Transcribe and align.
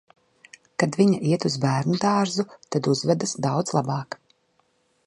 Kad 0.83 0.95
viņa 1.01 1.19
iet 1.33 1.45
uz 1.49 1.57
bērnu 1.67 1.99
dārzu, 2.07 2.47
tad 2.77 2.91
uzvedas 2.95 3.39
daudz 3.49 3.79
labāk. 3.79 4.21